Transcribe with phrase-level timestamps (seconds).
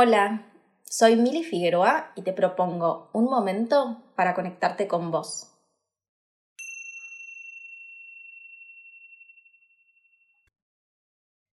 [0.00, 0.44] Hola,
[0.84, 5.48] soy Mili Figueroa y te propongo un momento para conectarte con vos.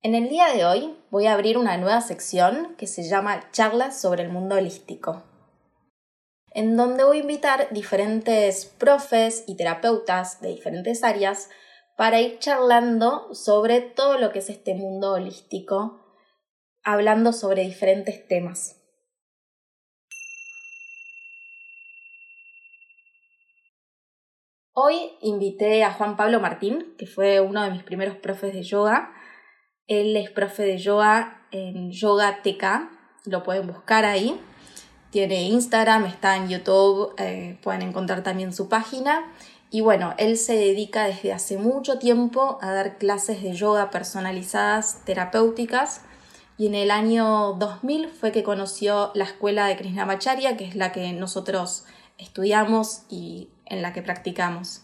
[0.04, 4.00] En el día de hoy voy a abrir una nueva sección que se llama Charlas
[4.00, 5.23] sobre el mundo holístico,
[6.52, 11.50] en donde voy a invitar diferentes profes y terapeutas de diferentes áreas
[11.98, 16.04] para ir charlando sobre todo lo que es este mundo holístico
[16.86, 18.79] hablando sobre diferentes temas.
[24.77, 29.13] Hoy invité a Juan Pablo Martín, que fue uno de mis primeros profes de yoga.
[29.87, 32.89] Él es profe de yoga en Yoga TK,
[33.25, 34.39] lo pueden buscar ahí.
[35.11, 39.31] Tiene Instagram, está en YouTube, eh, pueden encontrar también su página.
[39.72, 45.03] Y bueno, él se dedica desde hace mucho tiempo a dar clases de yoga personalizadas,
[45.05, 46.02] terapéuticas,
[46.58, 50.91] y en el año 2000 fue que conoció la escuela de Krishnamacharya, que es la
[50.91, 51.85] que nosotros
[52.17, 54.83] estudiamos y en la que practicamos.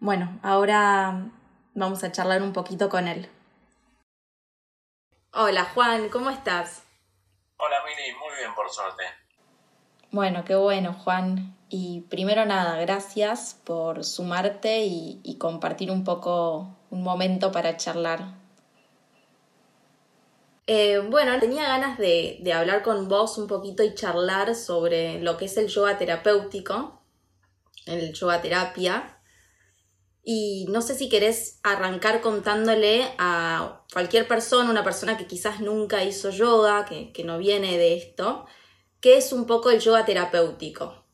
[0.00, 1.30] Bueno, ahora
[1.74, 3.28] vamos a charlar un poquito con él.
[5.34, 6.84] Hola Juan, ¿cómo estás?
[7.58, 9.02] Hola Mili, muy bien por suerte.
[10.10, 11.54] Bueno, qué bueno Juan.
[11.68, 18.38] Y primero nada, gracias por sumarte y, y compartir un poco un momento para charlar.
[20.70, 25.46] Eh, bueno, tenía ganas de, hablar con vos un poquito y charlar sobre lo que
[25.46, 27.02] es el yoga terapéutico,
[27.86, 29.18] el yoga terapia.
[30.22, 36.04] Y no sé si querés arrancar contándole a cualquier persona, una persona que quizás nunca
[36.04, 38.46] hizo yoga, que, que no viene de esto,
[39.00, 41.06] qué es un poco el yoga terapéutico.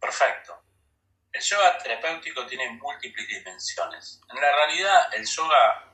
[0.00, 0.54] Perfecto.
[1.30, 4.22] El yoga terapéutico tiene múltiples dimensiones.
[4.30, 5.89] En la realidad, el yoga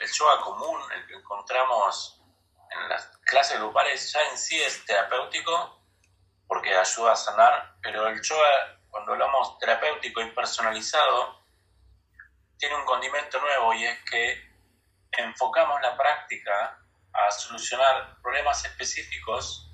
[0.00, 2.20] el yoga común, el que encontramos
[2.70, 5.80] en las clases grupales, ya en sí es terapéutico
[6.46, 11.40] porque ayuda a sanar, pero el yoga, cuando hablamos terapéutico y personalizado,
[12.58, 14.54] tiene un condimento nuevo y es que
[15.12, 16.80] enfocamos la práctica
[17.12, 19.70] a solucionar problemas específicos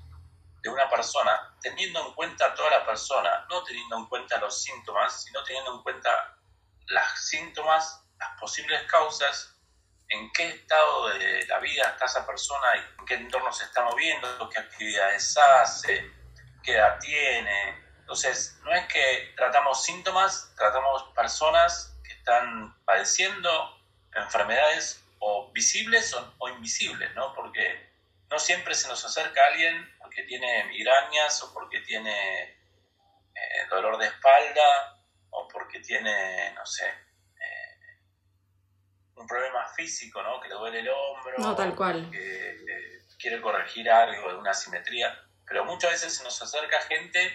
[0.61, 4.61] de una persona, teniendo en cuenta a toda la persona, no teniendo en cuenta los
[4.61, 6.37] síntomas, sino teniendo en cuenta
[6.85, 9.60] las síntomas, las posibles causas
[10.11, 14.49] en qué estado de la vida está esa persona en qué entorno se está moviendo,
[14.49, 16.11] qué actividades hace,
[16.63, 17.81] qué edad tiene.
[17.99, 23.79] Entonces, no es que tratamos síntomas, tratamos personas que están padeciendo
[24.13, 27.33] enfermedades o visibles o, invisibles, ¿no?
[27.33, 27.89] Porque
[28.29, 34.07] no siempre se nos acerca alguien porque tiene migrañas o porque tiene eh, dolor de
[34.07, 36.93] espalda o porque tiene, no sé,
[39.21, 40.39] un problema físico, ¿no?
[40.41, 41.37] Que le duele el hombro.
[41.37, 42.09] No, tal cual.
[42.11, 45.17] Que quiere corregir algo de una simetría.
[45.45, 47.33] Pero muchas veces se nos acerca gente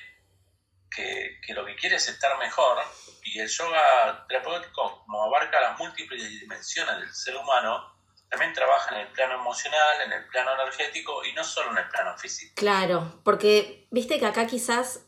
[0.90, 2.78] que, que, lo que quiere es estar mejor.
[3.22, 7.96] Y el yoga terapéutico, como abarca las múltiples dimensiones del ser humano,
[8.28, 11.88] también trabaja en el plano emocional, en el plano energético y no solo en el
[11.88, 12.54] plano físico.
[12.56, 15.05] Claro, porque viste que acá quizás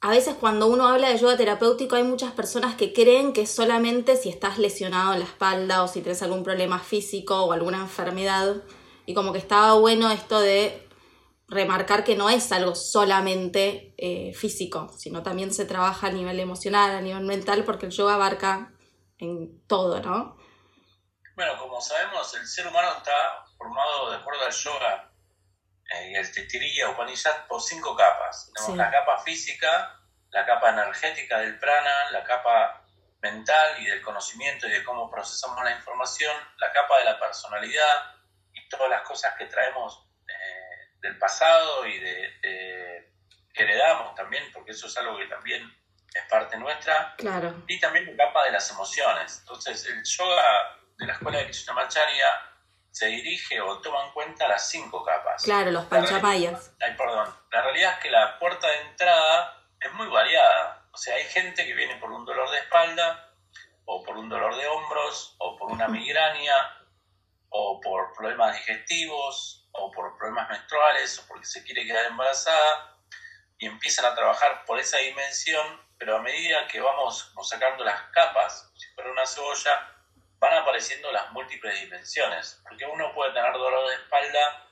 [0.00, 4.16] a veces cuando uno habla de yoga terapéutico hay muchas personas que creen que solamente
[4.16, 8.62] si estás lesionado en la espalda o si tienes algún problema físico o alguna enfermedad.
[9.04, 10.88] Y como que estaba bueno esto de
[11.48, 16.92] remarcar que no es algo solamente eh, físico, sino también se trabaja a nivel emocional,
[16.92, 18.72] a nivel mental, porque el yoga abarca
[19.18, 20.36] en todo, ¿no?
[21.34, 25.09] Bueno, como sabemos, el ser humano está formado de acuerdo al yoga
[25.90, 28.50] el Titiriya Upanishad por cinco capas.
[28.54, 32.86] Tenemos la capa física, la capa energética del prana, la capa
[33.20, 38.14] mental y del conocimiento y de cómo procesamos la información, la capa de la personalidad
[38.52, 43.10] y todas las cosas que traemos eh, del pasado y de,
[43.52, 45.62] que heredamos también, porque eso es algo que también
[46.14, 47.14] es parte nuestra.
[47.18, 47.62] Claro.
[47.66, 49.38] Y también la capa de las emociones.
[49.40, 52.49] Entonces, el yoga de la escuela de Krishnamacharya
[52.90, 55.42] se dirige o toma en cuenta las cinco capas.
[55.44, 56.74] Claro, los panchapayas.
[56.80, 57.34] Ay, perdón.
[57.50, 60.86] La realidad es que la puerta de entrada es muy variada.
[60.92, 63.32] O sea, hay gente que viene por un dolor de espalda,
[63.84, 66.54] o por un dolor de hombros, o por una migraña,
[67.48, 72.96] o por problemas digestivos, o por problemas menstruales, o porque se quiere quedar embarazada,
[73.58, 78.70] y empiezan a trabajar por esa dimensión, pero a medida que vamos sacando las capas,
[78.74, 79.89] si fuera una cebolla,
[80.40, 84.66] van apareciendo las múltiples dimensiones, porque uno puede tener dolor de espalda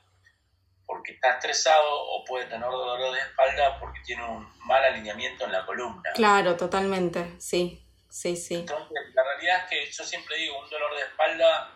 [0.85, 5.51] porque está estresado o puede tener dolor de espalda porque tiene un mal alineamiento en
[5.51, 6.11] la columna.
[6.15, 8.55] Claro, totalmente, sí, sí, sí.
[8.55, 11.75] Entonces, la realidad es que yo siempre digo, un dolor de espalda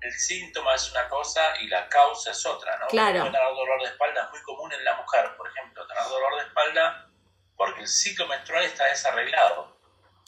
[0.00, 2.86] el síntoma es una cosa y la causa es otra, ¿no?
[2.88, 3.24] Claro.
[3.24, 6.46] Tener dolor de espalda es muy común en la mujer, por ejemplo, tener dolor de
[6.46, 7.10] espalda
[7.56, 9.79] porque el ciclo menstrual está desarreglado.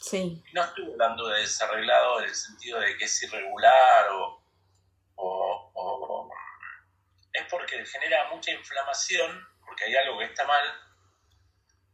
[0.03, 0.43] Sí.
[0.45, 4.43] Y no estoy hablando de desarreglado en el sentido de que es irregular o,
[5.15, 6.29] o, o
[7.31, 10.61] es porque genera mucha inflamación, porque hay algo que está mal,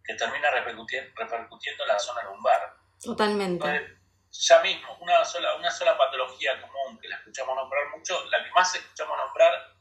[0.04, 2.78] que termina repercutiendo, repercutiendo en la zona lumbar.
[3.00, 3.68] Totalmente.
[3.68, 4.00] Entonces,
[4.32, 8.50] ya mismo, una sola, una sola patología común que la escuchamos nombrar mucho, la que
[8.52, 9.76] más escuchamos nombrar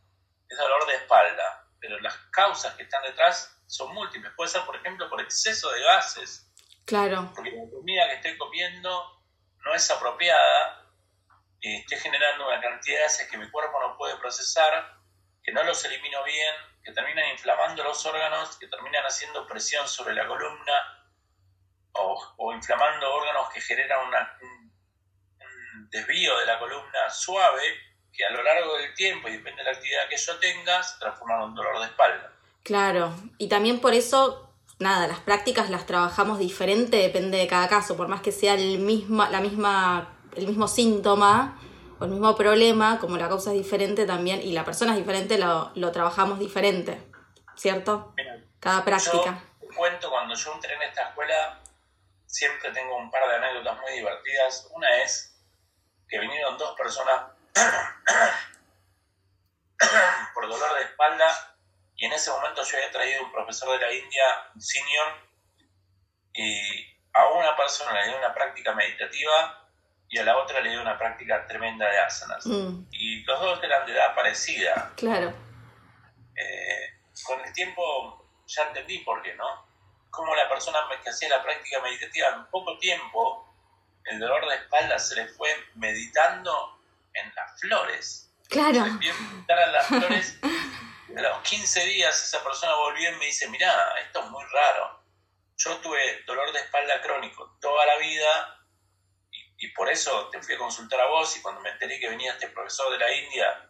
[0.49, 4.33] es dolor de espalda, pero las causas que están detrás son múltiples.
[4.37, 6.48] Puede ser, por ejemplo, por exceso de gases,
[6.89, 7.31] Claro.
[7.35, 9.21] porque la comida que estoy comiendo
[9.65, 10.91] no es apropiada
[11.61, 14.97] y estoy generando una cantidad de gases que mi cuerpo no puede procesar,
[15.45, 20.15] que no los elimino bien, que terminan inflamando los órganos, que terminan haciendo presión sobre
[20.15, 20.73] la columna
[21.93, 24.73] o, o inflamando órganos que generan una- un,
[25.41, 27.63] un desvío de la columna suave
[28.13, 30.99] que a lo largo del tiempo y depende de la actividad que yo tenga se
[30.99, 32.33] transforma en un dolor de espalda.
[32.65, 34.48] Claro, y también por eso,
[34.79, 38.79] nada, las prácticas las trabajamos diferente, depende de cada caso, por más que sea el
[38.79, 41.59] misma, la misma, el mismo síntoma
[41.99, 45.39] o el mismo problema, como la causa es diferente también y la persona es diferente,
[45.39, 47.03] lo, lo trabajamos diferente,
[47.57, 48.13] ¿cierto?
[48.17, 49.43] Mira, Cada práctica.
[49.61, 51.61] Yo te cuento, cuando yo entré en esta escuela,
[52.27, 54.69] siempre tengo un par de anécdotas muy divertidas.
[54.75, 55.35] Una es
[56.09, 57.33] que vinieron dos personas
[60.35, 61.58] por dolor de espalda
[61.99, 64.25] y en ese momento yo había traído un profesor de la India,
[64.55, 65.07] un senior,
[66.33, 69.69] y a una persona le dio una práctica meditativa
[70.09, 72.47] y a la otra le dio una práctica tremenda de asanas.
[72.47, 74.93] Mm, Y los dos eran de edad parecida.
[74.97, 75.35] claro,
[76.37, 79.67] Eh, con el tiempo ya entendí por qué, ¿no?
[80.11, 83.45] Como la persona que hacía la práctica meditativa en poco tiempo,
[84.05, 86.81] el dolor de espalda se le fue meditando
[87.13, 88.33] en las flores.
[88.49, 90.39] claro, Se meditar a las flores.
[91.27, 95.03] A los 15 días esa persona volvió y me dice, mirá, esto es muy raro.
[95.57, 98.65] Yo tuve dolor de espalda crónico toda la vida
[99.31, 102.09] y, y por eso te fui a consultar a vos y cuando me enteré que
[102.09, 103.69] venía este profesor de la India,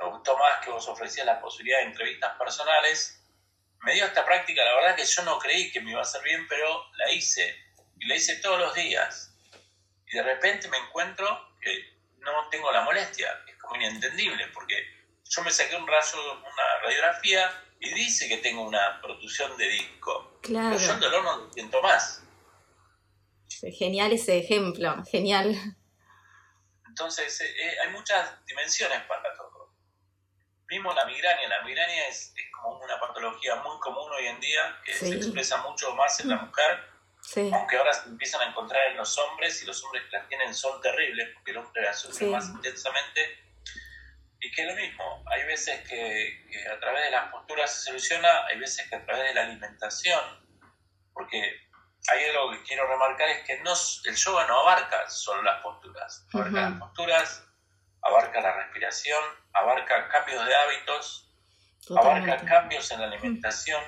[0.00, 3.22] me gustó más que vos ofrecías la posibilidad de entrevistas personales.
[3.82, 6.22] Me dio esta práctica, la verdad que yo no creí que me iba a hacer
[6.22, 7.54] bien, pero la hice.
[7.98, 9.34] Y la hice todos los días.
[10.06, 13.44] Y de repente me encuentro que no tengo la molestia.
[13.46, 14.99] Es como inentendible, porque
[15.30, 17.50] yo me saqué un rayo, una radiografía
[17.80, 20.38] y dice que tengo una protusión de disco.
[20.42, 20.76] claro.
[20.76, 22.22] Pero yo el dolor no lo siento más.
[23.78, 25.54] Genial ese ejemplo, genial.
[26.88, 29.74] Entonces, eh, eh, hay muchas dimensiones para todo.
[30.68, 31.48] Mismo la migraña.
[31.48, 35.08] La migraña es, es como una patología muy común hoy en día, que Sí.
[35.08, 36.88] se expresa mucho más en la mujer,
[37.22, 40.26] Sí, aunque ahora se empiezan a encontrar en los hombres y los hombres que las
[40.28, 42.32] tienen son terribles, porque el hombre las sufre Sí.
[42.32, 43.49] más intensamente.
[44.40, 47.90] Y que es lo mismo, hay veces que, que a través de las posturas se
[47.90, 50.20] soluciona, hay veces que a través de la alimentación,
[51.12, 51.68] porque
[52.08, 53.72] hay algo que quiero remarcar, es que no,
[54.06, 57.44] el yoga no abarca solo las posturas, abarca las posturas,
[58.02, 59.22] abarca la respiración,
[59.52, 61.30] abarca cambios de hábitos,
[61.96, 63.82] abarca cambios en la alimentación,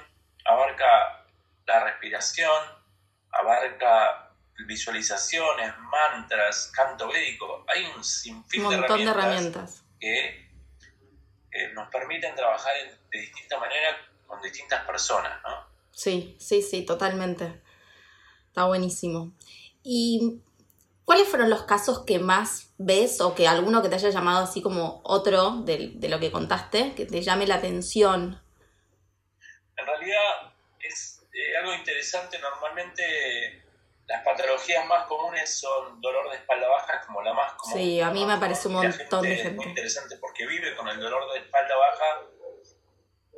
[0.44, 1.26] abarca
[1.66, 2.62] la respiración,
[3.31, 4.28] abarca
[4.66, 7.64] visualizaciones, mantras, canto védico.
[7.69, 9.81] Hay un Un sinfín de montón de herramientas, herramientas.
[10.02, 10.50] Que
[11.52, 15.67] eh, nos permiten trabajar en- de distinta manera con distintas personas, ¿no?
[15.93, 17.62] Sí, sí, sí, totalmente.
[18.48, 19.32] Está buenísimo.
[19.84, 20.41] ¿Y
[21.05, 24.60] cuáles fueron los casos que más ves o que alguno que te haya llamado así
[24.60, 28.43] como otro de, de lo que contaste, que te llame la atención?
[29.76, 33.62] En realidad es eh, algo interesante, normalmente
[34.06, 37.78] las patologías más comunes son dolor de espalda baja como la más común.
[37.78, 39.56] Sí, a mí me parece un montón de Es gente.
[39.56, 42.22] muy interesante porque vive con el dolor de espalda baja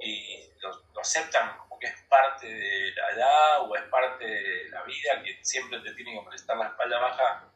[0.01, 4.69] y lo, lo aceptan como que es parte de la edad o es parte de
[4.71, 7.49] la vida, que siempre te tiene que molestar la espalda baja.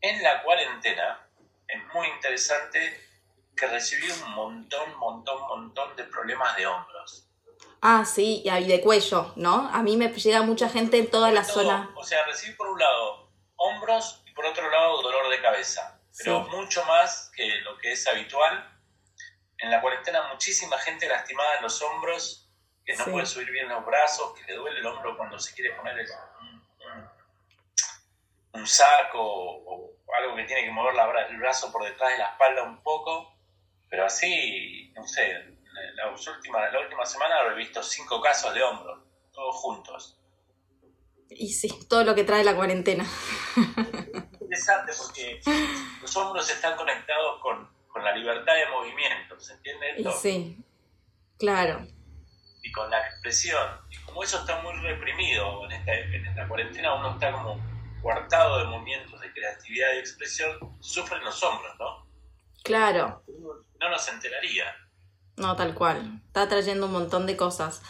[0.00, 1.28] En la cuarentena
[1.68, 3.00] es muy interesante
[3.56, 7.25] que recibí un montón, montón, montón de problemas de hombros.
[7.82, 9.68] Ah, sí, y de cuello, ¿no?
[9.72, 11.90] A mí me llega mucha gente en toda la todo, zona.
[11.96, 16.00] O sea, recibí por un lado hombros y por otro lado dolor de cabeza.
[16.18, 16.50] Pero Sí.
[16.56, 18.72] mucho más que lo que es habitual.
[19.58, 22.50] En la cuarentena muchísima gente lastimada en los hombros,
[22.84, 23.10] que no Sí.
[23.10, 26.08] puede subir bien los brazos, que le duele el hombro cuando se quiere poner el-
[28.52, 32.18] un, saco o, o algo que tiene que mover la el brazo por detrás de
[32.18, 33.34] la espalda un poco.
[33.90, 35.55] Pero así, no sé,
[36.24, 39.00] la, última, la última semana habré visto cinco casos de hombros,
[39.32, 40.18] todos juntos.
[41.28, 43.04] Y sí, todo lo que trae la cuarentena.
[44.40, 45.40] interesante porque
[46.00, 50.12] los hombros están conectados con con la libertad de movimiento, ¿se entiende esto?
[50.12, 50.58] sí,
[51.38, 51.86] claro.
[52.60, 53.66] Y con la expresión.
[53.88, 57.58] Y como eso está muy reprimido en esta, en esta cuarentena, uno está como
[58.02, 62.06] coartado de movimientos de creatividad y expresión, sufren los hombros, ¿no?
[62.64, 63.24] Claro.
[63.80, 64.76] No nos enteraría.
[65.36, 66.20] No, tal cual.
[66.26, 67.82] Está trayendo un montón de cosas.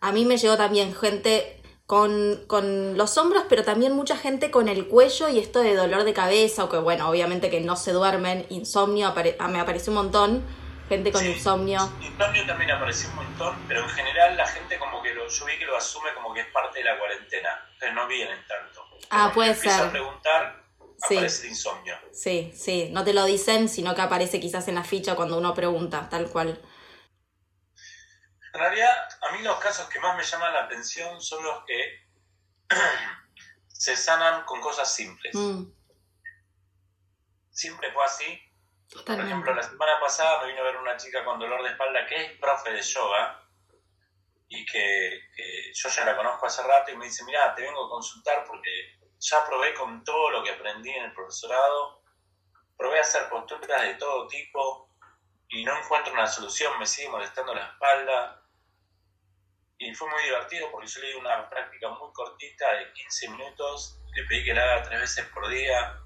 [0.00, 4.68] A mí me llegó también gente con, con, los hombros, pero también mucha gente con
[4.68, 7.92] el cuello y esto de dolor de cabeza, o que bueno, obviamente que no se
[7.92, 10.46] duermen, insomnio, ah, me apareció un montón,
[10.88, 11.80] gente con insomnio.
[12.00, 15.58] Insomnio también apareció un montón, pero en general la gente como que lo, yo vi
[15.58, 18.84] que lo asume como que es parte de la cuarentena, entonces no vienen tanto.
[19.10, 19.72] Ah, puede ser.
[19.72, 20.64] a preguntar,
[21.02, 21.94] aparece el insomnio.
[22.12, 25.52] Sí, sí, no te lo dicen, sino que aparece quizás en la ficha cuando uno
[25.52, 26.58] pregunta, tal cual.
[28.54, 32.06] En realidad, a mí los casos que más me llaman la atención son los que
[33.68, 35.34] se sanan con cosas simples.
[35.34, 35.64] Mm.
[37.50, 38.38] Siempre fue así.
[39.06, 42.06] Por ejemplo, la semana pasada me vino a ver una chica con dolor de espalda
[42.06, 43.42] que es profe de yoga
[44.48, 45.20] y que,
[45.72, 48.98] yo ya la conozco hace rato y me dice, mira, te vengo a consultar porque
[49.18, 52.02] ya probé con todo lo que aprendí en el profesorado,
[52.76, 54.91] probé a hacer posturas de todo tipo
[55.52, 58.42] y no encuentro una solución, me sigue molestando la espalda,
[59.78, 64.00] y fue muy divertido porque yo le di una práctica muy cortita de 15 minutos,
[64.14, 66.00] le pedí que la haga tres veces por día.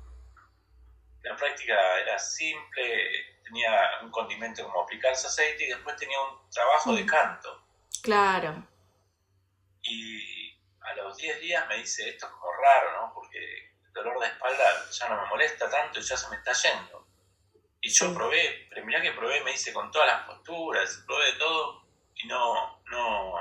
[1.22, 6.94] La práctica era simple, tenía un condimento como aplicarse aceite y después tenía un trabajo
[6.94, 7.06] de mm.
[7.06, 7.66] canto.
[8.02, 8.66] Claro.
[9.82, 13.14] Y a los 10 días me dice, esto es como raro, ¿no?
[13.14, 13.38] Porque
[13.84, 17.05] el dolor de espalda ya no me molesta tanto y ya se me está yendo.
[17.86, 21.38] Y yo probé, pero mirá que probé, me dice con todas las posturas, probé de
[21.38, 21.84] todo
[22.16, 23.34] y no, no,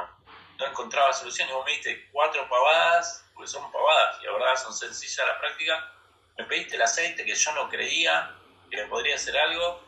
[0.59, 4.55] no encontraba solución y vos me diste cuatro pavadas, porque son pavadas y la verdad
[4.55, 5.91] son sencillas la práctica,
[6.37, 8.35] me pediste el aceite que yo no creía
[8.69, 9.83] que me podría hacer algo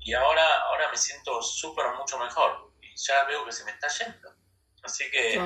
[0.00, 3.88] y ahora, ahora me siento súper mucho mejor y ya veo que se me está
[3.88, 4.34] yendo.
[4.82, 5.40] Así que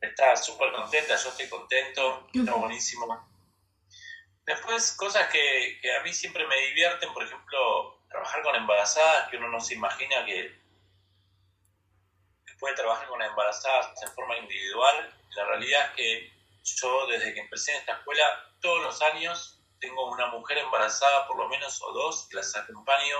[0.00, 3.28] está súper contenta, yo estoy contento, está buenísimo.
[4.48, 9.36] Después, cosas que, que a mí siempre me divierten, por ejemplo, trabajar con embarazadas, que
[9.36, 10.58] uno no se imagina que
[12.58, 15.14] puede trabajar con embarazadas en forma individual.
[15.36, 18.24] La realidad es que yo desde que empecé en esta escuela,
[18.62, 23.18] todos los años tengo una mujer embarazada, por lo menos o dos, que las acompaño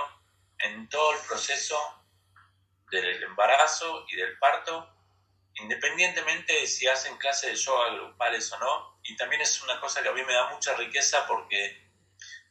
[0.57, 1.77] en todo el proceso
[2.89, 4.89] del embarazo y del parto,
[5.61, 8.99] independientemente de si hacen clases de yoga grupales o no.
[9.03, 11.89] Y también es una cosa que a mí me da mucha riqueza porque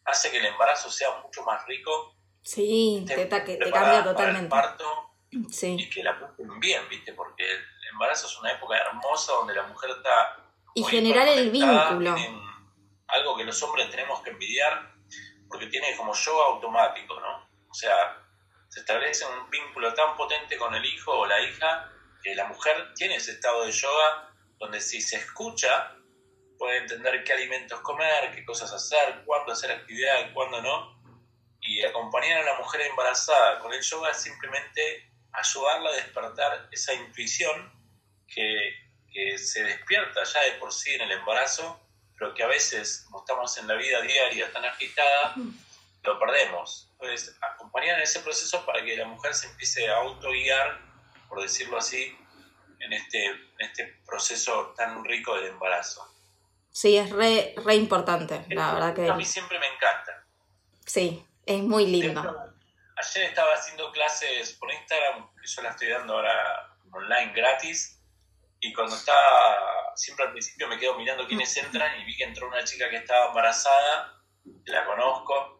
[0.04, 2.14] hace que el embarazo sea mucho más rico.
[2.42, 4.44] Sí, te, te, cambia totalmente.
[4.44, 7.12] el parto, y que la pasen bien, ¿viste?
[7.12, 10.44] Porque el embarazo es una época hermosa donde la mujer está...
[10.74, 12.16] Y generar el vínculo.
[13.08, 14.94] Algo que los hombres tenemos que envidiar
[15.48, 17.48] porque tiene como yoga automático, ¿no?
[17.70, 18.22] O sea,
[18.68, 21.90] se establece un vínculo tan potente con el hijo o la hija
[22.22, 25.94] que la mujer tiene ese estado de yoga donde si se escucha
[26.58, 30.98] puede entender qué alimentos comer, qué cosas hacer, cuándo hacer actividad, cuándo no.
[31.60, 36.92] Y acompañar a la mujer embarazada con el yoga es simplemente ayudarla a despertar esa
[36.94, 37.72] intuición
[38.26, 38.86] que,
[39.36, 41.80] se despierta ya de por sí en el embarazo,
[42.16, 45.34] pero que a veces, como estamos en la vida diaria tan agitada,
[46.04, 46.88] lo perdemos.
[46.92, 50.87] Entonces, acompañar en ese proceso para que la mujer se empiece a autoguiar,
[51.28, 52.16] por decirlo así,
[52.80, 56.06] en este, en este proceso tan rico del embarazo.
[56.70, 59.08] Sí, es re, re importante, la verdad que...
[59.08, 60.24] A mí siempre me encanta.
[60.86, 62.20] Sí, es muy lindo.
[62.96, 68.00] Ayer estaba haciendo clases por Instagram, que yo la estoy dando ahora online gratis,
[68.60, 72.48] y cuando estaba, siempre al principio me quedo mirando quiénes entran y vi que entró
[72.48, 74.20] una chica que estaba embarazada,
[74.64, 75.57] la conozco,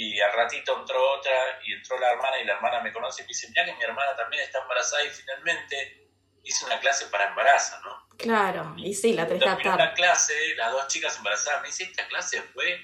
[0.00, 3.24] y al ratito entró otra y entró la hermana y la hermana me conoce y
[3.24, 6.08] me dice, mira que mi hermana también está embarazada y finalmente
[6.42, 8.08] hice una clase para embarazo, ¿no?
[8.16, 9.62] Claro, y sí, la tres tarde.
[9.64, 12.80] la clase, las dos chicas embarazadas, me dice, esta clase fue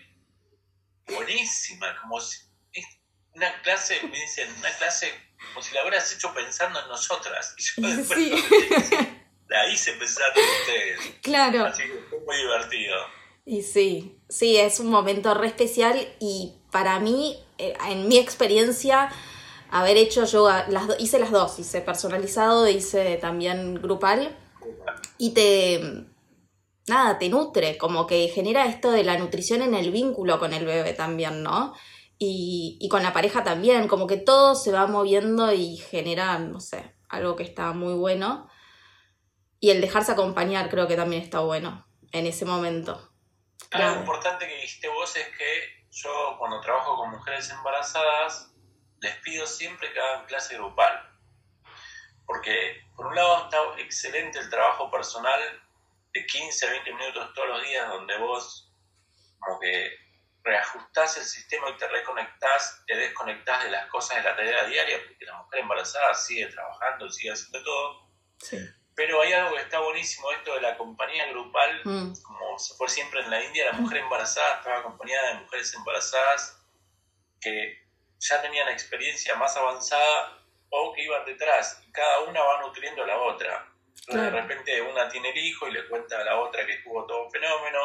[1.06, 2.46] buenísima, como si
[3.36, 5.12] una clase, me dicen, una clase
[5.48, 7.54] como si la hubieras hecho pensando en nosotras.
[7.56, 9.08] Y yo después sí.
[9.48, 11.14] la hice pensando en ustedes.
[11.22, 11.64] Claro.
[11.66, 12.96] Así que fue muy divertido.
[13.48, 19.08] Y sí, sí, es un momento re especial y para mí, eh, en mi experiencia,
[19.70, 24.36] haber hecho yoga, las hice las dos, hice personalizado, hice también grupal
[25.16, 26.06] y te,
[26.88, 30.66] nada, te nutre, como que genera esto de la nutrición en el vínculo con el
[30.66, 31.72] bebé también, ¿no?
[32.18, 36.58] Y, y, con la pareja también, como que todo se va moviendo y genera, no
[36.58, 38.48] sé, algo que está muy bueno.
[39.60, 43.15] Y el dejarse acompañar creo que también está bueno en ese momento.
[43.72, 48.52] Algo importante que dijiste vos es que yo cuando trabajo con mujeres embarazadas,
[49.00, 51.12] les pido siempre que hagan clase grupal.
[52.24, 55.40] Porque por un lado está excelente el trabajo personal
[56.12, 58.72] de 15 a 20 minutos todos los días donde vos
[59.38, 59.90] como que
[60.42, 64.98] reajustás el sistema y te reconectás, te desconectás de las cosas de la tarea diaria,
[65.06, 68.10] porque la mujer embarazada sigue trabajando, sigue haciendo todo.
[68.96, 72.12] Pero hay algo que está buenísimo, esto de la compañía grupal, mm.
[72.22, 76.58] como se fue siempre en la India, la mujer embarazada estaba acompañada de mujeres embarazadas
[77.40, 77.86] que
[78.18, 83.06] ya tenían experiencia más avanzada o que iban detrás, y cada una va nutriendo a
[83.06, 83.72] la otra.
[84.08, 87.24] De repente una tiene el hijo y le cuenta a la otra que estuvo todo
[87.24, 87.80] un fenómeno,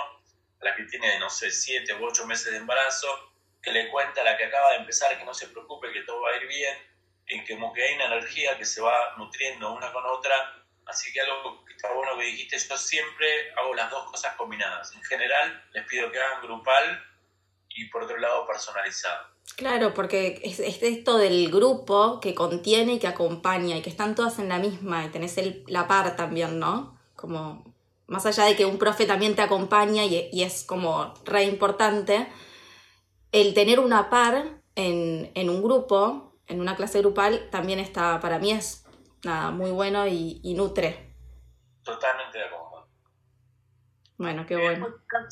[0.61, 4.21] a la que tiene, no sé, siete u ocho meses de embarazo, que le cuenta
[4.21, 6.47] a la que acaba de empezar que no se preocupe, que todo va a ir
[6.47, 6.77] bien,
[7.27, 10.60] y que como que hay una energía que se va nutriendo una con otra.
[10.91, 14.93] Así que algo que está bueno que dijiste, yo siempre hago las dos cosas combinadas.
[14.93, 17.01] En general, les pido que hagan grupal
[17.69, 19.27] y por otro lado personalizado.
[19.55, 24.37] Claro, porque es, esto del grupo que contiene y que acompaña y que están todas
[24.39, 26.99] en la misma y tenés el, la par también, ¿no?
[27.15, 27.73] Como
[28.07, 32.27] más allá de que un profe también te acompaña y, es como re importante,
[33.31, 38.39] el tener una par en, en, un grupo, en una clase grupal, también está, para
[38.39, 38.83] mí es
[39.23, 41.13] nada, muy bueno y, y nutre.
[41.83, 42.71] Totalmente de acuerdo.
[44.21, 44.87] Bueno, qué bueno.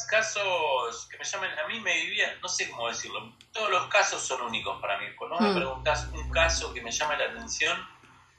[0.10, 4.20] Casos que me llamen, a mí me vivía, no sé cómo decirlo, todos los casos
[4.20, 5.06] son únicos para mí.
[5.16, 5.56] Cuando me mm.
[5.58, 7.88] preguntas un caso que me llame la atención,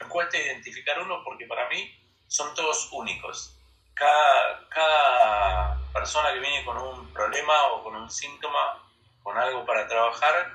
[0.01, 1.95] me cuesta identificar uno porque para mí
[2.27, 3.57] son todos únicos.
[3.95, 8.83] Cada, cada persona que viene con un problema o con un síntoma,
[9.23, 10.53] con algo para trabajar,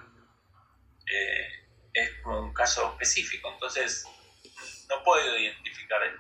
[1.10, 1.48] eh,
[1.94, 3.50] es como un caso específico.
[3.50, 4.06] Entonces,
[4.90, 6.14] no puedo identificar, es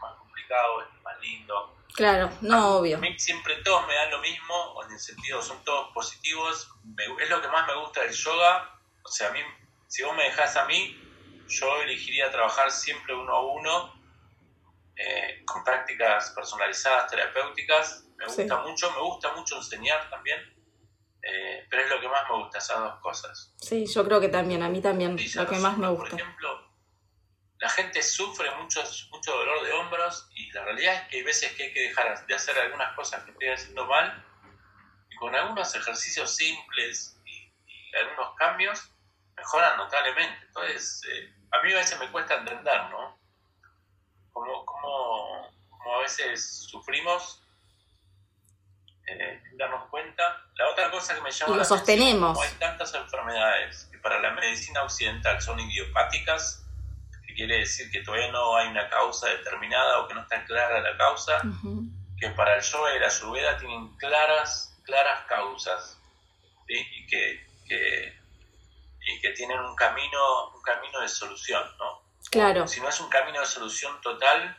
[0.00, 2.96] más complicado, es más lindo Claro, no obvio.
[2.96, 6.68] A mí siempre todos me dan lo mismo, en el sentido, son todos positivos.
[7.20, 8.80] es lo que más me gusta del yoga.
[9.04, 9.40] O sea, a mí,
[9.88, 10.98] si vos me dejás a mí,
[11.48, 14.02] yo elegiría trabajar siempre uno a uno,
[14.96, 18.06] eh, con prácticas personalizadas, terapéuticas.
[18.16, 20.40] Me gusta mucho, me gusta mucho enseñar también.
[21.22, 23.54] Eh, pero es lo que más me gusta, esas dos cosas.
[23.56, 26.10] Sí, yo creo que también, a mí también, lo que más me gusta.
[26.10, 26.61] Por ejemplo,
[27.62, 31.52] la gente sufre mucho, mucho dolor de hombros y la realidad es que hay veces
[31.52, 34.26] que hay que dejar de hacer algunas cosas que estoy haciendo mal
[35.08, 37.52] y con algunos ejercicios simples y,
[37.96, 38.90] algunos cambios
[39.36, 40.44] mejoran notablemente.
[40.46, 43.16] Entonces, eh, a mí a veces me cuesta entender, ¿no?
[44.32, 45.52] Como, como,
[45.94, 47.44] a veces sufrimos
[49.06, 50.42] eh, darnos cuenta.
[50.56, 52.40] La otra cosa que me llama y lo sostenemos.
[52.40, 56.61] hay tantas enfermedades que para la medicina occidental son idiopáticas,
[57.46, 60.96] quiere decir que todavía no hay una causa determinada o que no está clara la
[60.96, 61.42] causa,
[62.16, 65.98] que para el yoga y la ayurveda tienen claras, claras causas
[66.68, 72.02] y, que, y que tienen un camino, un camino de solución, ¿no?
[72.30, 72.68] Claro.
[72.68, 74.56] Si no es un camino de solución total,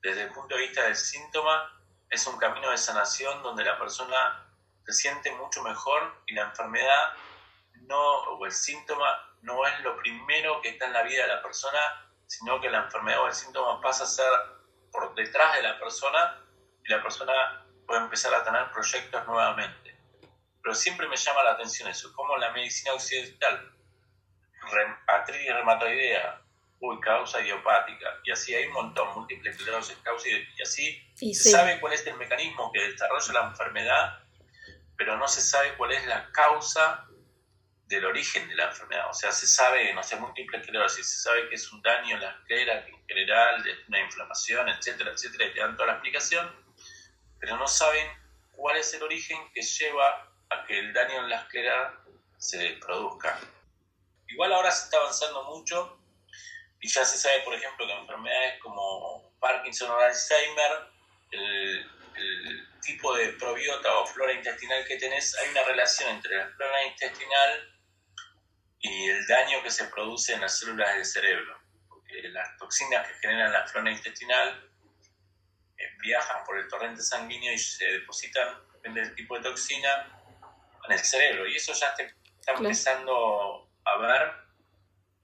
[0.00, 4.46] desde el punto de vista del síntoma, es un camino de sanación donde la persona
[4.86, 7.12] se siente mucho mejor y la enfermedad
[7.82, 11.42] no, o el síntoma no es lo primero que está en la vida de la
[11.42, 11.78] persona,
[12.26, 14.30] sino que la enfermedad o el síntoma pasa a ser
[14.92, 16.44] por detrás de la persona
[16.84, 19.96] y la persona puede empezar a tener proyectos nuevamente.
[20.62, 23.72] Pero siempre me llama la atención eso, como la medicina occidental,
[25.06, 26.42] artritis reumatoidea,
[26.80, 31.80] uy, causa idiopática, y así hay un montón, múltiples esclerosis, causa y así se sabe
[31.80, 34.18] cuál es el mecanismo que desarrolla la enfermedad,
[34.96, 37.07] pero no se sabe cuál es la causa
[37.88, 39.08] del origen de la enfermedad.
[39.08, 42.22] O sea, se sabe, no sé, múltiple esclerosis, se sabe que es un daño en
[42.22, 46.54] la esclera, en general es una inflamación, etcétera, etcétera, y te dan toda la explicación,
[47.40, 48.06] pero no saben
[48.52, 51.98] cuál es el origen que lleva a que el daño en la esclera
[52.36, 53.40] se produzca.
[54.28, 55.98] Igual ahora se está avanzando mucho
[56.80, 60.90] y ya se sabe, por ejemplo, que enfermedades como Parkinson o Alzheimer,
[61.30, 66.48] el, el tipo de probiota o flora intestinal que tenés, hay una relación entre la
[66.50, 67.77] flora intestinal
[68.80, 71.58] y el daño que se produce en las células del cerebro.
[71.88, 74.70] Porque las toxinas que generan la flora intestinal
[75.76, 80.18] eh, viajan por el torrente sanguíneo y se depositan, depende del tipo de toxina,
[80.86, 81.46] en el cerebro.
[81.46, 84.32] Y eso ya está empezando a ver.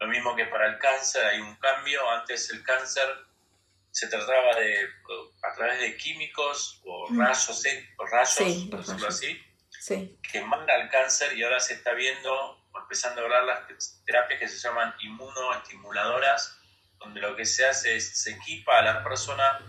[0.01, 2.09] Lo mismo que para el cáncer, hay un cambio.
[2.11, 3.09] Antes el cáncer
[3.91, 4.89] se trataba de,
[5.43, 7.21] a través de químicos o mm.
[7.21, 7.89] rayos, ¿eh?
[7.97, 9.41] o rayos, por decirlo así,
[10.21, 14.49] que manda al cáncer y ahora se está viendo empezando a hablar las terapias que
[14.49, 16.59] se llaman inmunoestimuladoras,
[16.99, 19.61] donde lo que se hace es se equipa a la persona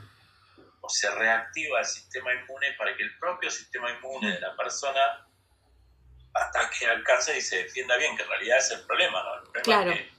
[0.82, 5.28] o se reactiva el sistema inmune para que el propio sistema inmune de la persona
[6.34, 9.36] hasta que alcance y se defienda bien, que en realidad es el problema, ¿no?
[9.36, 10.15] El problema es que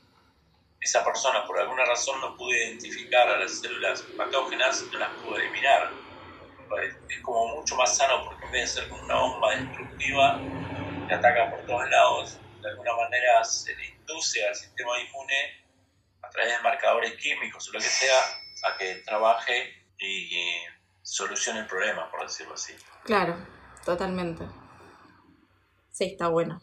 [0.81, 5.37] esa persona por alguna razón no pudo identificar a las células patógenas, no las pudo
[5.37, 5.91] eliminar.
[7.09, 10.41] Es como mucho más sano porque en vez de ser como una bomba destructiva
[11.07, 15.67] que ataca por todos lados, de alguna manera se le induce al sistema inmune
[16.23, 18.21] a través de marcadores químicos o lo que sea
[18.65, 20.31] a que trabaje y
[21.03, 22.75] solucione el problema, por decirlo así.
[23.05, 23.37] Claro,
[23.85, 24.45] totalmente.
[25.93, 26.61] Sí, está bueno.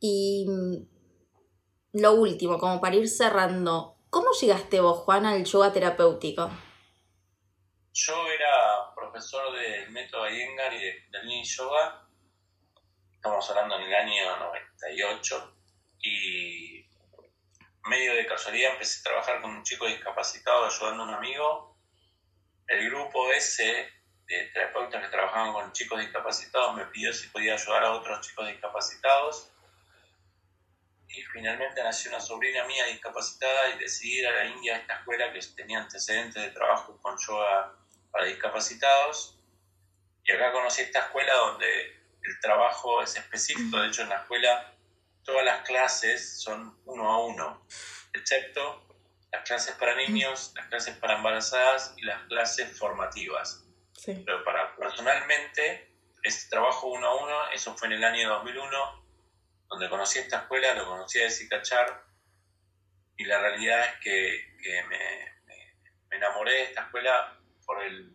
[0.00, 6.50] Y mm, lo último, como para ir cerrando, ¿cómo llegaste vos, Juan, al yoga terapéutico?
[7.92, 12.01] Yo era profesor del método Iyengar y del Yin Yoga.
[13.24, 15.56] Estamos hablando en el año 98
[16.00, 16.84] y
[17.84, 21.78] medio de casualidad empecé a trabajar con un chico discapacitado ayudando a un amigo.
[22.66, 23.88] El grupo ese
[24.26, 28.48] de terapeutas que trabajaban con chicos discapacitados me pidió si podía ayudar a otros chicos
[28.48, 29.52] discapacitados.
[31.06, 34.94] Y finalmente nació una sobrina mía discapacitada y decidí ir a la India a esta
[34.94, 37.72] escuela que tenía antecedentes de trabajo con yoga
[38.10, 39.38] para discapacitados.
[40.24, 43.78] Y acá conocí esta escuela donde el trabajo es específico.
[43.78, 44.74] De hecho, en la escuela
[45.24, 47.66] todas las clases son uno a uno,
[48.12, 48.86] excepto
[49.32, 53.64] las clases para niños, las clases para embarazadas y las clases formativas.
[54.04, 55.90] Pero para personalmente,
[56.22, 59.06] este trabajo uno a uno, eso fue en el año 2001,
[59.68, 62.04] donde conocí esta escuela, lo conocí a Cachar,
[63.16, 64.98] y la realidad es que, que me,
[65.46, 68.12] me, enamoré de esta escuela por el,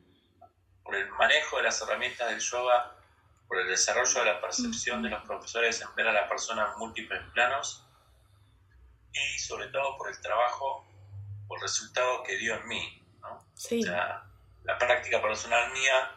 [0.83, 2.96] por el manejo de las herramientas del yoga,
[3.47, 6.79] por el desarrollo de la percepción de los profesores en ver a la persona en
[6.79, 7.83] múltiples planos,
[9.13, 10.85] y sobre todo por el trabajo,
[11.47, 13.03] por el resultado que dio en mí.
[13.21, 13.45] ¿no?
[13.55, 13.83] Sí
[14.67, 16.11] la práctica personal mía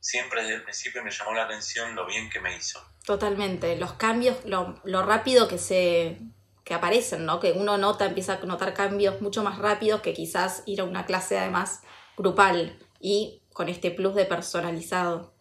[0.00, 2.84] siempre desde el principio me llamó la atención lo bien que me hizo.
[3.06, 6.18] Totalmente, los cambios, lo, lo rápido que se
[6.64, 7.40] que aparecen, ¿no?
[7.40, 11.06] Que uno nota, empieza a notar cambios mucho más rápidos que quizás ir a una
[11.06, 11.82] clase además
[12.16, 15.31] grupal y con este plus de personalizado.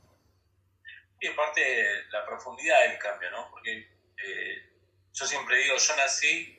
[1.22, 3.50] Y aparte la profundidad del cambio, ¿no?
[3.52, 4.72] Porque eh,
[5.14, 6.58] yo siempre digo, yo nací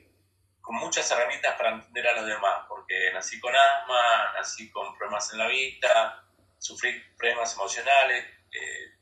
[0.61, 5.33] con muchas herramientas para entender a los demás, porque nací con asma, nací con problemas
[5.33, 6.23] en la vista,
[6.57, 8.93] sufrí problemas emocionales, eh,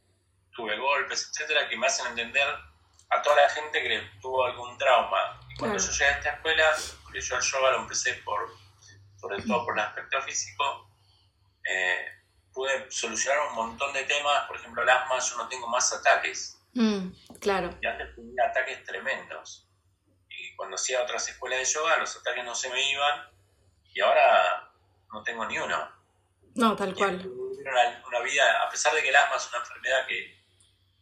[0.51, 2.47] tuve golpes, etcétera, que me hacen entender
[3.11, 5.39] a toda la gente que tuvo algún trauma.
[5.47, 8.49] Y cuando yo llegué a esta escuela, porque yo el yoga lo empecé por,
[9.17, 10.89] sobre todo por el aspecto físico,
[11.69, 12.20] eh,
[12.53, 16.57] pude solucionar un montón de temas, por ejemplo, el asma, yo no tengo más ataques.
[16.73, 17.09] Mm,
[17.39, 17.77] claro.
[17.81, 19.67] Y antes tenía ataques tremendos
[20.55, 23.29] cuando hacía otras escuelas de yoga, los ataques no se me iban
[23.93, 24.71] y ahora
[25.11, 25.91] no tengo ni uno.
[26.55, 27.25] No, tal cual.
[27.25, 30.39] Una, una, vida, a pesar de que el asma es una enfermedad que,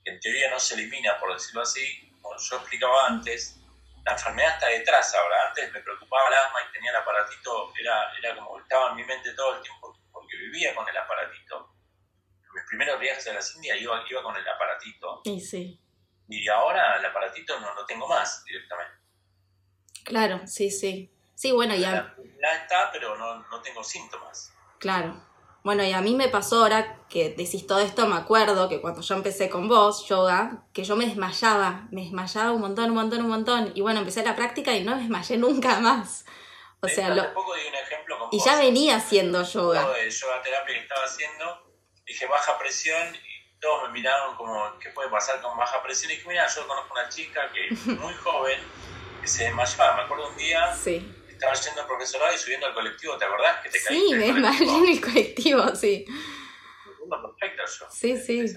[0.05, 3.59] en teoría no se elimina, por decirlo así, como yo explicaba antes,
[4.05, 5.49] la enfermedad está detrás ahora.
[5.49, 9.03] Antes me preocupaba el asma y tenía el aparatito, era, era como estaba en mi
[9.03, 9.78] mente todo el tiempo
[10.39, 11.75] vivía con el aparatito.
[12.53, 15.21] Mis primeros viajes a las Indias iba, iba con el aparatito.
[15.25, 15.79] Y sí.
[16.27, 18.93] Y ahora el aparatito no lo tengo más directamente.
[20.03, 21.11] Claro, sí, sí.
[21.35, 22.15] Sí, bueno, ya.
[22.61, 24.53] Está, pero no, no tengo síntomas.
[24.79, 25.23] Claro.
[25.63, 29.01] Bueno, y a mí me pasó ahora que decís todo esto, me acuerdo que cuando
[29.01, 33.21] yo empecé con vos, yoga, que yo me desmayaba, me desmayaba un montón, un montón,
[33.21, 33.71] un montón.
[33.75, 36.25] Y bueno, empecé la práctica y no me desmayé nunca más.
[36.81, 37.33] O sea, lo...
[37.33, 39.89] poco di un ejemplo con Y ya venía haciendo yoga.
[39.91, 41.73] De yoga terapia que estaba haciendo,
[42.05, 46.11] dije baja presión y todos me miraron como, ¿qué puede pasar con baja presión?
[46.11, 48.59] Y dije, mira, yo conozco una chica que es muy joven
[49.29, 49.95] se desmayaba.
[49.95, 51.15] Me acuerdo un día, sí.
[51.29, 53.61] estaba yendo al profesorado y subiendo al colectivo, ¿te acordás?
[53.61, 56.05] Que te sí, me desmayé en el colectivo, sí.
[57.09, 57.85] Perfecto yo.
[57.91, 58.53] Sí, sí.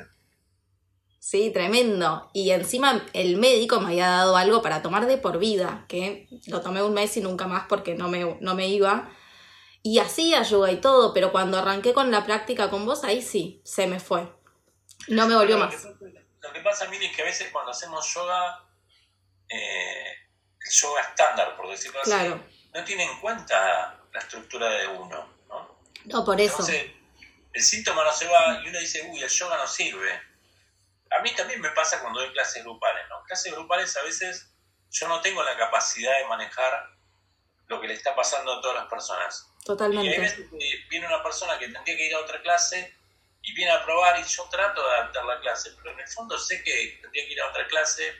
[1.23, 2.29] Sí, tremendo.
[2.33, 6.63] Y encima el médico me había dado algo para tomar de por vida, que lo
[6.63, 9.09] tomé un mes y nunca más porque no me, no me iba.
[9.85, 13.63] Y hacía yoga y todo, pero cuando arranqué con la práctica con vos, ahí sí,
[13.65, 14.33] se me fue.
[15.07, 15.73] No me volvió más.
[15.85, 18.65] Lo que, pasa, mí es que a veces cuando hacemos yoga,
[19.49, 20.13] eh,
[20.61, 22.35] el yoga estándar, por decirlo así,
[22.75, 25.79] no tiene en cuenta la estructura de uno, ¿no?
[26.07, 26.67] No, por eso.
[27.53, 30.32] El síntoma no se va y uno dice, uy, el yoga no sirve.
[31.19, 33.23] A mí también me pasa cuando doy clases grupales, ¿no?
[33.25, 34.53] Clases grupales a veces
[34.91, 36.91] yo no tengo la capacidad de manejar
[37.67, 39.51] lo que le está pasando a todas las personas.
[39.65, 40.07] Totalmente.
[40.07, 42.95] Y hay veces que viene una persona que tendría que ir a otra clase
[43.43, 46.39] y viene a probar y yo trato de adaptar la clase, pero en el fondo
[46.39, 48.15] sé que tendría que ir a otra clase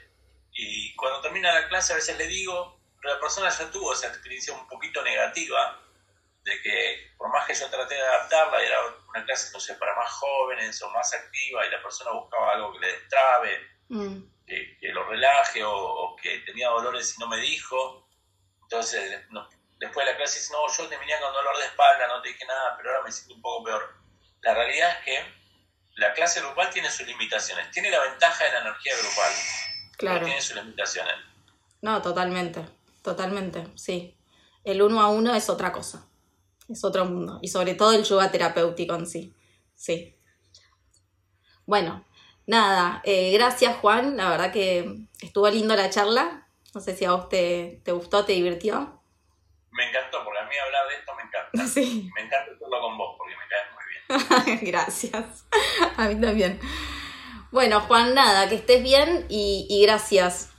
[0.51, 4.07] y cuando termina la clase a veces le digo, pero la persona ya tuvo esa
[4.07, 5.81] experiencia un poquito negativa,
[6.43, 8.77] de que por más que yo traté de adaptarla, era
[9.09, 12.79] una clase, sé, para más jóvenes o más activa, y la persona buscaba algo que
[12.79, 14.17] le destrabe, mm.
[14.45, 18.07] que, lo relaje o, que tenía dolores y no me dijo.
[18.63, 19.21] Entonces,
[19.79, 22.29] después de la clase dice, no, yo te venía con dolor de espalda, no te
[22.29, 23.95] dije nada, pero ahora me siento un poco peor.
[24.41, 25.43] La realidad es que
[25.95, 27.71] la clase grupal tiene sus limitaciones.
[27.71, 29.31] Tiene la ventaja de la energía grupal,
[29.97, 30.15] claro.
[30.15, 31.15] pero tiene sus limitaciones.
[31.81, 32.65] No, totalmente,
[33.01, 34.17] totalmente, sí.
[34.63, 36.07] El uno a uno es otra cosa,
[36.69, 37.39] es otro mundo.
[37.41, 39.33] Y sobre todo el yoga terapéutico en sí,
[39.75, 40.17] sí.
[41.65, 42.05] Bueno,
[42.45, 46.47] nada, eh, gracias Juan, la verdad que estuvo lindo la charla.
[46.73, 49.01] No sé si a vos te, te gustó, te divirtió.
[49.71, 51.67] Me encantó, porque a mí hablar de esto me encanta.
[51.73, 52.09] Sí.
[52.15, 54.71] Me encanta hacerlo con vos, porque me caes muy bien.
[54.71, 55.45] gracias.
[55.97, 56.59] A mí también.
[57.51, 60.52] Bueno, Juan, nada, que estés bien y, y gracias